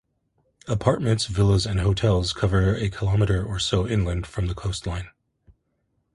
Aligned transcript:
Apartments, 0.67 1.27
villas 1.27 1.67
and 1.67 1.79
hotels 1.79 2.33
cover 2.33 2.73
a 2.73 2.89
kilometre 2.89 3.45
or 3.45 3.59
so 3.59 3.87
inland 3.87 4.25
from 4.25 4.47
the 4.47 4.55
coastline. 4.55 5.09